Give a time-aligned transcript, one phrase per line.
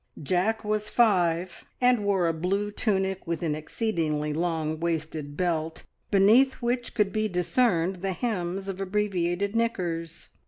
[0.23, 6.53] Jack was five, and wore a blue tunic with an exceedingly long waisted belt, beneath
[6.55, 10.29] which could be discerned the hems of abbreviated knickers.